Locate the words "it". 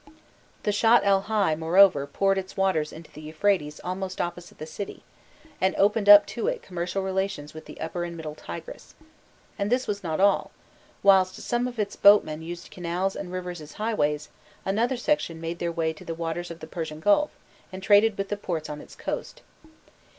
6.47-6.63